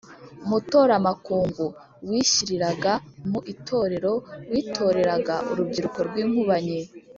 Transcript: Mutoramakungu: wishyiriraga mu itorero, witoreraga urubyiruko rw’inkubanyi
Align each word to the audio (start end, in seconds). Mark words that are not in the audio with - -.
Mutoramakungu: 0.49 1.65
wishyiriraga 2.09 2.93
mu 3.29 3.39
itorero, 3.53 4.13
witoreraga 4.51 5.35
urubyiruko 5.51 5.99
rw’inkubanyi 6.07 6.79